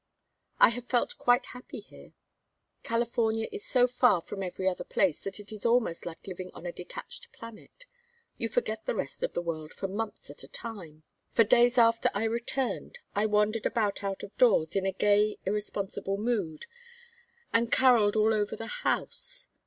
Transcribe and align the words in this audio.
I 0.59 0.69
have 0.69 0.85
felt 0.87 1.19
quite 1.19 1.45
happy 1.45 1.79
here. 1.79 2.13
California 2.81 3.47
is 3.51 3.63
so 3.63 3.87
far 3.87 4.19
from 4.19 4.41
every 4.41 4.67
other 4.67 4.83
place 4.83 5.23
that 5.23 5.39
it 5.39 5.51
is 5.51 5.63
almost 5.63 6.07
like 6.07 6.25
living 6.25 6.49
on 6.55 6.65
a 6.65 6.71
detached 6.71 7.31
planet. 7.31 7.85
You 8.35 8.49
forget 8.49 8.87
the 8.87 8.95
rest 8.95 9.21
of 9.21 9.33
the 9.33 9.43
world 9.43 9.73
for 9.75 9.87
months 9.87 10.31
at 10.31 10.41
a 10.41 10.47
time. 10.47 11.03
For 11.29 11.43
days 11.43 11.77
after 11.77 12.09
I 12.15 12.23
returned 12.23 12.97
I 13.15 13.27
wandered 13.27 13.67
about 13.67 14.03
out 14.03 14.23
of 14.23 14.35
doors 14.39 14.75
in 14.75 14.87
a 14.87 14.91
gay 14.91 15.37
irresponsible 15.45 16.17
mood, 16.17 16.65
and 17.53 17.71
carolled 17.71 18.15
all 18.15 18.33
over 18.33 18.55
the 18.55 18.65
house. 18.81 19.49